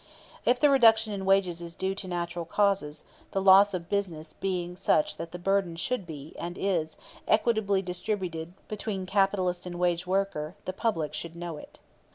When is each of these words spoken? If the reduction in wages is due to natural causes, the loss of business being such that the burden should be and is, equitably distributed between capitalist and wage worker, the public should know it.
If 0.45 0.59
the 0.59 0.71
reduction 0.71 1.13
in 1.13 1.25
wages 1.27 1.61
is 1.61 1.75
due 1.75 1.93
to 1.93 2.07
natural 2.07 2.43
causes, 2.43 3.03
the 3.33 3.39
loss 3.39 3.75
of 3.75 3.87
business 3.87 4.33
being 4.33 4.75
such 4.75 5.17
that 5.17 5.31
the 5.31 5.37
burden 5.37 5.75
should 5.75 6.07
be 6.07 6.33
and 6.39 6.57
is, 6.57 6.97
equitably 7.27 7.83
distributed 7.83 8.53
between 8.67 9.05
capitalist 9.05 9.67
and 9.67 9.77
wage 9.79 10.07
worker, 10.07 10.55
the 10.65 10.73
public 10.73 11.13
should 11.13 11.35
know 11.35 11.57
it. 11.57 11.79